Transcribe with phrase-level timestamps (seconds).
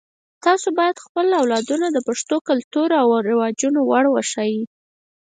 [0.45, 4.59] تاسو باید خپلو اولادونو ته د پښتنو کلتور او رواجونه ور وښایئ